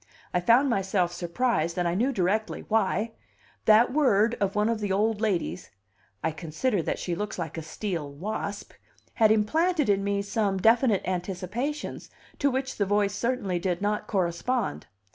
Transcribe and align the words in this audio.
I 0.33 0.39
found 0.39 0.67
myself 0.67 1.13
surprised, 1.13 1.77
and 1.77 1.87
I 1.87 1.93
knew 1.93 2.11
directly 2.11 2.61
why; 2.67 3.11
that 3.65 3.93
word 3.93 4.33
of 4.39 4.55
one 4.55 4.67
of 4.67 4.79
the 4.79 4.91
old 4.91 5.21
ladles, 5.21 5.69
"I 6.23 6.31
consider 6.31 6.81
that 6.81 6.97
she 6.97 7.13
looks 7.13 7.37
like 7.37 7.55
a 7.55 7.61
steel 7.61 8.11
wasp," 8.11 8.71
had 9.13 9.31
implanted 9.31 9.89
in 9.89 10.03
me 10.03 10.23
some 10.23 10.57
definite 10.57 11.03
anticipations 11.05 12.09
to 12.39 12.49
which 12.49 12.77
the 12.77 12.85
voice 12.87 13.13
certainly 13.13 13.59
did 13.59 13.79
not 13.79 14.07
correspond. 14.07 14.87